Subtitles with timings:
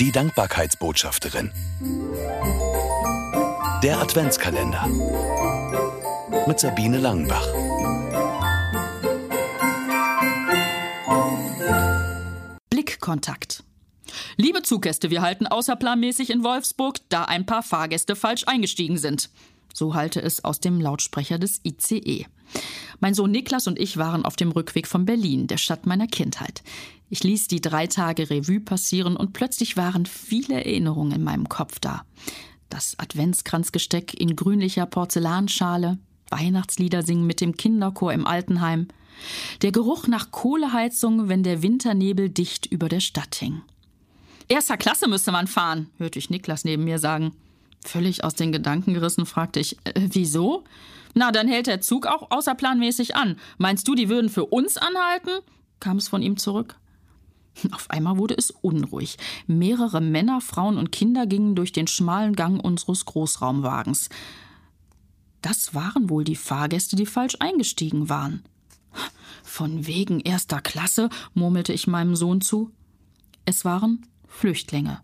[0.00, 1.52] Die Dankbarkeitsbotschafterin.
[3.84, 4.88] Der Adventskalender.
[6.48, 7.46] Mit Sabine Langenbach.
[12.70, 13.62] Blickkontakt.
[14.36, 19.30] Liebe Zuggäste, wir halten außerplanmäßig in Wolfsburg, da ein paar Fahrgäste falsch eingestiegen sind.
[19.72, 22.26] So halte es aus dem Lautsprecher des ICE.
[23.00, 26.62] Mein Sohn Niklas und ich waren auf dem Rückweg von Berlin, der Stadt meiner Kindheit.
[27.10, 31.78] Ich ließ die drei Tage Revue passieren und plötzlich waren viele Erinnerungen in meinem Kopf
[31.78, 32.04] da.
[32.70, 35.98] Das Adventskranzgesteck in grünlicher Porzellanschale,
[36.30, 38.88] Weihnachtslieder singen mit dem Kinderchor im Altenheim,
[39.62, 43.62] der Geruch nach Kohleheizung, wenn der Winternebel dicht über der Stadt hing.
[44.48, 47.34] Erster Klasse müsste man fahren, hörte ich Niklas neben mir sagen.
[47.84, 50.64] Völlig aus den Gedanken gerissen fragte ich, äh, wieso?
[51.14, 53.36] Na, dann hält der Zug auch außerplanmäßig an.
[53.58, 55.30] Meinst du, die würden für uns anhalten?
[55.80, 56.76] kam es von ihm zurück.
[57.72, 59.16] Auf einmal wurde es unruhig.
[59.46, 64.08] Mehrere Männer, Frauen und Kinder gingen durch den schmalen Gang unseres Großraumwagens.
[65.42, 68.42] Das waren wohl die Fahrgäste, die falsch eingestiegen waren.
[69.42, 72.70] Von wegen erster Klasse, murmelte ich meinem Sohn zu.
[73.44, 75.03] Es waren Flüchtlinge.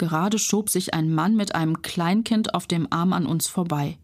[0.00, 3.98] Gerade schob sich ein Mann mit einem Kleinkind auf dem Arm an uns vorbei.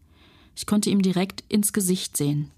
[0.55, 2.51] Ich konnte ihm direkt ins Gesicht sehen.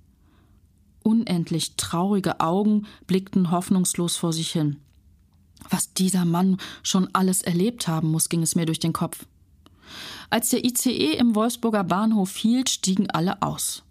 [1.03, 4.75] Unendlich traurige Augen blickten hoffnungslos vor sich hin.
[5.69, 9.25] Was dieser Mann schon alles erlebt haben muss, ging es mir durch den Kopf.
[10.29, 13.83] Als der ICE im Wolfsburger Bahnhof hielt, stiegen alle aus.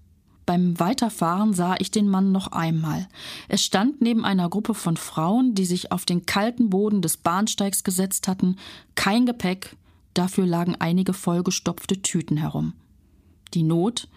[0.48, 3.06] Beim Weiterfahren sah ich den Mann noch einmal.
[3.48, 7.84] Er stand neben einer Gruppe von Frauen, die sich auf den kalten Boden des Bahnsteigs
[7.84, 8.56] gesetzt hatten.
[8.94, 9.76] Kein Gepäck,
[10.14, 12.72] dafür lagen einige vollgestopfte Tüten herum.
[13.52, 14.08] Die Not,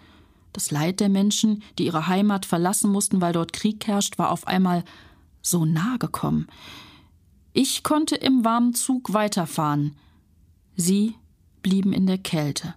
[0.53, 4.47] das Leid der Menschen, die ihre Heimat verlassen mussten, weil dort Krieg herrscht, war auf
[4.47, 4.85] einmal
[5.41, 6.47] so nah gekommen.
[7.51, 9.97] Ich konnte im warmen Zug weiterfahren.
[10.77, 11.13] Sie
[11.61, 12.75] blieben in der Kälte.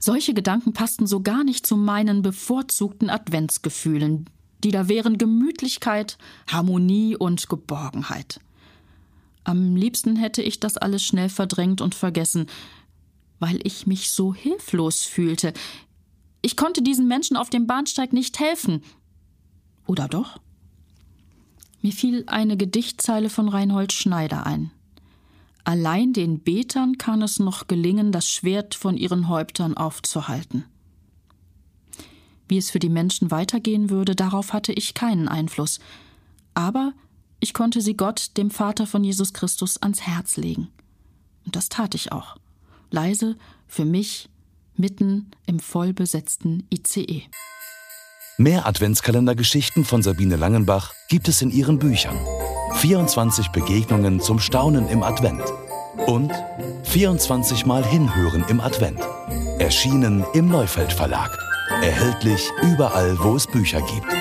[0.00, 4.28] Solche Gedanken passten so gar nicht zu meinen bevorzugten Adventsgefühlen,
[4.62, 8.40] die da wären Gemütlichkeit, Harmonie und Geborgenheit.
[9.44, 12.46] Am liebsten hätte ich das alles schnell verdrängt und vergessen,
[13.38, 15.52] weil ich mich so hilflos fühlte.
[16.40, 18.82] Ich konnte diesen Menschen auf dem Bahnsteig nicht helfen.
[19.86, 20.40] Oder doch?
[21.82, 24.70] Mir fiel eine Gedichtzeile von Reinhold Schneider ein.
[25.64, 30.64] Allein den Betern kann es noch gelingen, das Schwert von ihren Häuptern aufzuhalten.
[32.48, 35.80] Wie es für die Menschen weitergehen würde, darauf hatte ich keinen Einfluss.
[36.52, 36.92] Aber
[37.40, 40.68] ich konnte sie Gott, dem Vater von Jesus Christus, ans Herz legen.
[41.46, 42.36] Und das tat ich auch.
[42.90, 43.36] Leise,
[43.66, 44.28] für mich,
[44.76, 47.22] mitten im vollbesetzten ICE.
[48.36, 52.18] Mehr Adventskalendergeschichten von Sabine Langenbach gibt es in ihren Büchern.
[52.78, 55.44] 24 Begegnungen zum Staunen im Advent
[56.06, 56.32] und
[56.82, 58.98] 24 Mal Hinhören im Advent.
[59.60, 61.38] Erschienen im Neufeld Verlag.
[61.80, 64.12] Erhältlich überall, wo es Bücher gibt.